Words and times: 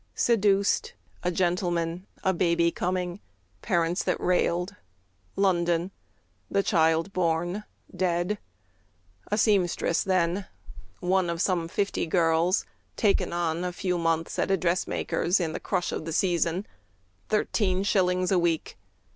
Seduced; 0.15 0.93
a 1.21 1.29
gentleman; 1.29 2.07
a 2.23 2.33
baby 2.33 2.71
coming; 2.71 3.19
Parents 3.61 4.01
that 4.03 4.19
railed; 4.19 4.75
London; 5.35 5.91
the 6.49 6.63
child 6.63 7.13
born 7.13 7.65
dead; 7.95 8.39
A 9.31 9.37
seamstress 9.37 10.03
then, 10.03 10.47
one 11.01 11.29
of 11.29 11.39
some 11.39 11.67
fifty 11.67 12.07
girls 12.07 12.65
"Taken 12.95 13.31
on" 13.31 13.63
a 13.63 13.71
few 13.71 13.99
months 13.99 14.39
at 14.39 14.49
a 14.49 14.57
dressmaker's 14.57 15.39
In 15.39 15.53
the 15.53 15.59
crush 15.59 15.91
of 15.91 16.05
the 16.05 16.13
"season;" 16.13 16.65
thirteen 17.29 17.83
shillings 17.83 18.31
a 18.31 18.39
week! 18.39 18.77